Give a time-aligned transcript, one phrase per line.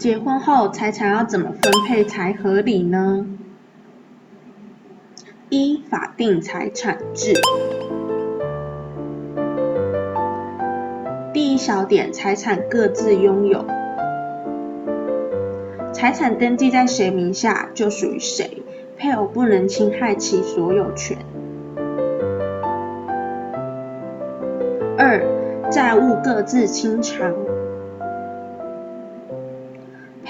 [0.00, 3.26] 结婚后财产要怎么分配才合理呢？
[5.50, 7.34] 一、法定财产制。
[11.34, 13.62] 第一小点，财产各自拥有，
[15.92, 18.62] 财产登记在谁名下就属于谁，
[18.96, 21.18] 配偶不能侵害其所有权。
[24.96, 25.22] 二、
[25.70, 27.34] 债务各自清偿。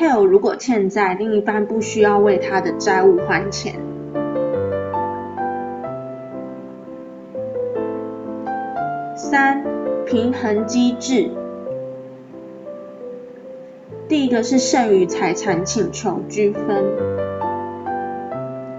[0.00, 3.74] 配偶如果欠债，另一半不需要为他的债务还钱。
[9.14, 9.62] 三、
[10.06, 11.28] 平衡机制。
[14.08, 16.82] 第一个是剩余财产请求均分。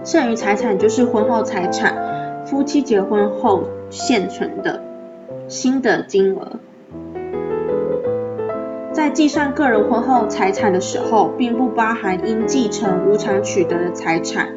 [0.03, 4.81] 剩余财产就是婚后财产，夫妻结婚后现存的
[5.47, 6.60] 新的金额。
[8.93, 14.49] 在计算个人婚后财产的时候，并不包含因继承无偿取得的财产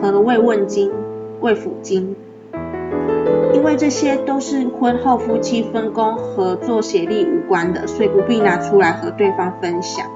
[0.00, 0.92] 和慰问金、
[1.40, 2.14] 慰抚金，
[3.52, 10.06] 因为这些都是婚后夫妻分工合作协力无关的，所以不必拿出来和对方分享。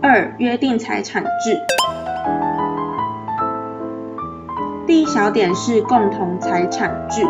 [0.00, 1.58] 二、约定财产制。
[4.86, 7.26] 第一小点是共同财产制。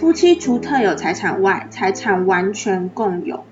[0.00, 3.44] 夫妻除特有财产外，财产完全共有，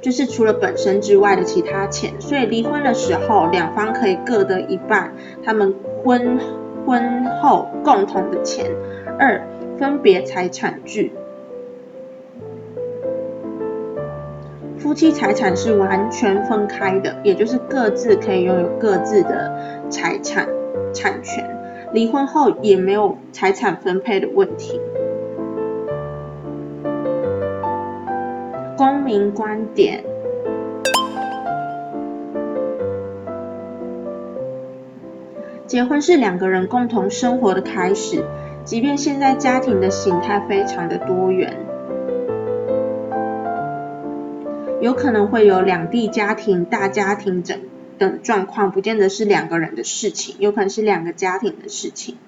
[0.00, 2.20] 就是除了本身之外的其他钱。
[2.20, 5.12] 所以离婚的时候，两方可以各得一半，
[5.44, 6.40] 他们婚
[6.84, 8.66] 婚后共同的钱。
[9.16, 9.40] 二、
[9.78, 11.08] 分别财产制，
[14.76, 20.48] 夫妻财产是完全分开的，也就是各自可以拥有各自的财产
[20.92, 21.48] 产权。
[21.92, 24.80] 离婚后也没有财产分配的问题。
[28.76, 30.04] 公民观点：
[35.66, 38.22] 结婚是两个人共同生活的开始，
[38.64, 41.56] 即便现在家庭的形态非常的多元，
[44.82, 47.58] 有可能会有两地家庭、大家庭等
[47.96, 52.18] 等状况，不见得是两个人的事情，有可能是两个家庭的事情。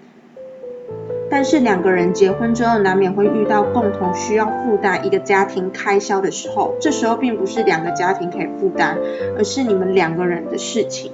[1.30, 8.96] 但是两个人结婚之后，难免会遇到共同需要负担一个家庭开销的时候，这时候并不是两个家庭可以负担，
[9.36, 11.12] 而是你们两个人的事情。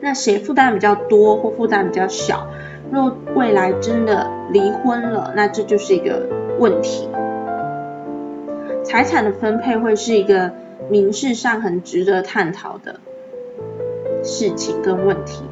[0.00, 2.48] 那谁负担比较多或负担比较小？
[2.90, 6.26] 若未来真的离婚了，那这就是一个
[6.58, 7.08] 问题。
[8.82, 10.50] 财产的分配会是一个
[10.88, 12.98] 民事上很值得探讨的
[14.24, 15.44] 事情跟问题。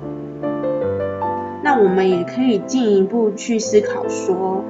[1.71, 4.65] 那我们也可以进一步去思考说，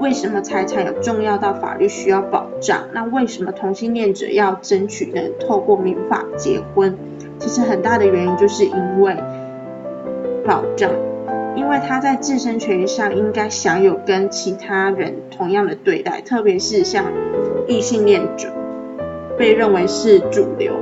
[0.00, 2.80] 为什么财产有重要到法律需要保障？
[2.92, 6.98] 那为什么同性恋者要争取能透过民法结婚？
[7.38, 9.16] 其实很大的原因就是因为
[10.44, 10.90] 保障，
[11.54, 17.04] 因为他在自身权益上应该享有跟其他人同样的对待，特别是像
[17.68, 18.48] 异性恋者
[19.38, 20.72] 被认为是主流。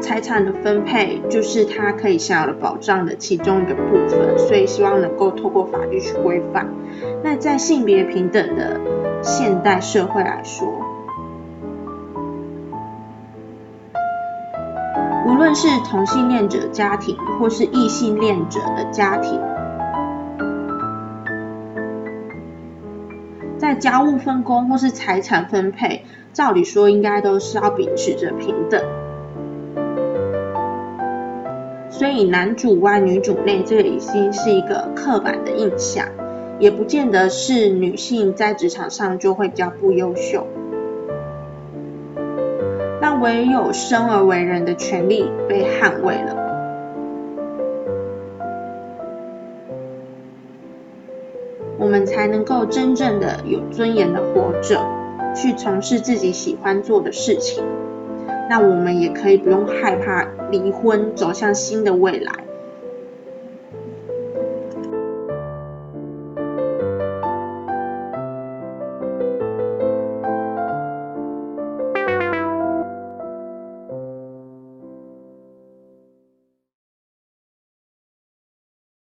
[0.00, 6.68] 财产的分配就是他可以享有的保障的其中一个部分，所以希望能够透过法律去规范。
[7.22, 8.80] 那在性别平等的
[9.22, 10.66] 现代社会来说，
[15.26, 19.40] 无论是同性恋者家庭或是异性恋者的家庭，
[23.58, 28.82] 在家务分工或是财产分配，照理说应该都是要秉持着平等。
[31.98, 36.06] 所以男主外女主内，这个已经是一个刻板的印象，
[36.60, 40.46] 也不见得是女性在职场上就会比较不优秀。
[43.00, 46.36] 那唯有生而为人的权利被捍卫了，
[51.80, 54.80] 我们才能够真正的有尊严的活着，
[55.34, 57.64] 去从事自己喜欢做的事情。
[58.48, 62.32] 那我们也可以不用害怕离婚，走向新的未来。